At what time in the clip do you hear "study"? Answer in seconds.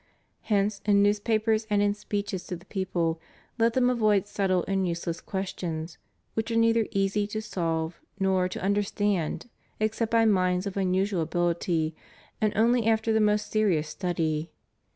13.89-14.49